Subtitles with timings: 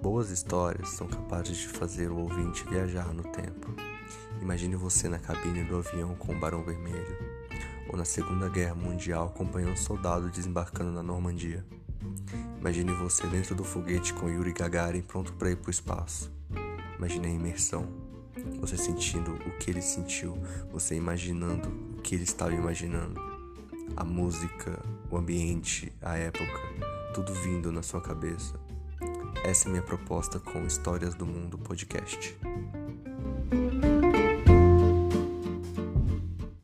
[0.00, 3.74] Boas histórias são capazes de fazer o ouvinte viajar no tempo.
[4.40, 7.18] Imagine você na cabine do avião com o Barão Vermelho,
[7.88, 11.66] ou na Segunda Guerra Mundial acompanhando um soldado desembarcando na Normandia.
[12.60, 16.32] Imagine você dentro do foguete com Yuri Gagarin pronto para ir para o espaço.
[16.96, 17.88] Imagine a imersão.
[18.60, 20.38] Você sentindo o que ele sentiu,
[20.70, 21.68] você imaginando
[21.98, 23.20] o que ele estava imaginando.
[23.96, 24.80] A música,
[25.10, 26.60] o ambiente, a época,
[27.12, 28.67] tudo vindo na sua cabeça.
[29.48, 32.36] Essa é minha proposta com Histórias do Mundo podcast.